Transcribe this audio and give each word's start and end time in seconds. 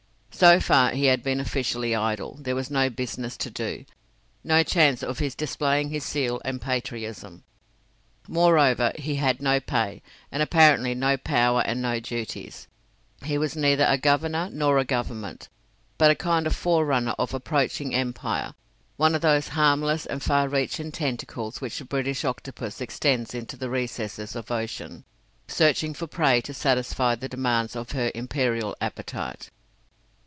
So 0.33 0.59
far 0.59 0.89
he 0.89 1.05
had 1.05 1.21
been 1.21 1.39
officially 1.39 1.93
idle; 1.95 2.35
there 2.39 2.55
was 2.55 2.71
no 2.71 2.89
business 2.89 3.37
to 3.37 3.51
do, 3.51 3.85
no 4.43 4.63
chance 4.63 5.03
of 5.03 5.19
his 5.19 5.35
displaying 5.35 5.91
his 5.91 6.03
zeal 6.03 6.41
and 6.43 6.59
patriotism. 6.59 7.43
Moreover, 8.27 8.91
he 8.95 9.17
had 9.17 9.39
no 9.39 9.59
pay, 9.59 10.01
and 10.31 10.41
apparently 10.41 10.95
no 10.95 11.15
power 11.15 11.61
and 11.61 11.79
no 11.79 11.99
duties. 11.99 12.67
He 13.23 13.37
was 13.37 13.55
neither 13.55 13.85
a 13.85 13.99
Governor 13.99 14.49
nor 14.51 14.79
a 14.79 14.83
Government, 14.85 15.47
but 15.99 16.09
a 16.09 16.15
kind 16.15 16.47
of 16.47 16.55
forerunner 16.55 17.13
of 17.19 17.35
approaching 17.35 17.93
empire 17.93 18.55
one 18.97 19.13
of 19.13 19.21
those 19.21 19.49
harmless 19.49 20.07
and 20.07 20.23
far 20.23 20.47
reaching 20.47 20.91
tentacles 20.91 21.61
which 21.61 21.77
the 21.77 21.85
British 21.85 22.25
octopus 22.25 22.81
extends 22.81 23.35
into 23.35 23.55
the 23.57 23.69
recesses 23.69 24.35
of 24.35 24.49
ocean, 24.49 25.03
searching 25.47 25.93
for 25.93 26.07
prey 26.07 26.41
to 26.41 26.53
satisfy 26.53 27.13
the 27.13 27.29
demands 27.29 27.75
of 27.75 27.91
her 27.91 28.11
imperial 28.15 28.75
appetite. 28.81 29.51